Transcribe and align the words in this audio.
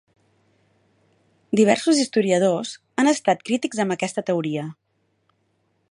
Diversos 1.59 2.01
historiadors 2.05 2.73
han 3.03 3.13
estat 3.13 3.45
crítics 3.51 3.83
amb 3.85 3.97
aquesta 3.97 4.25
teoria. 4.31 4.65